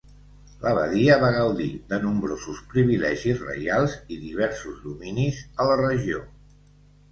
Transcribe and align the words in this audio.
L'abadia 0.61 1.17
va 1.23 1.29
gaudir 1.35 1.67
de 1.91 1.99
nombrosos 2.05 2.63
privilegis 2.73 3.45
reials 3.51 3.95
i 4.17 4.19
diversos 4.25 4.83
dominis 4.89 5.45
a 5.67 5.71
la 5.71 5.79
regió. 5.87 6.27